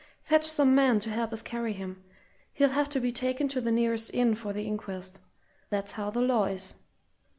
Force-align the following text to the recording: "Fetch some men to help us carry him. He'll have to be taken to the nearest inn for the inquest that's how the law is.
"Fetch 0.23 0.45
some 0.45 0.73
men 0.73 0.99
to 1.01 1.11
help 1.11 1.31
us 1.31 1.43
carry 1.43 1.73
him. 1.73 2.03
He'll 2.53 2.69
have 2.69 2.89
to 2.89 2.99
be 2.99 3.11
taken 3.11 3.47
to 3.49 3.61
the 3.61 3.71
nearest 3.71 4.11
inn 4.15 4.33
for 4.33 4.51
the 4.51 4.63
inquest 4.65 5.19
that's 5.69 5.91
how 5.91 6.09
the 6.09 6.21
law 6.23 6.45
is. 6.45 6.73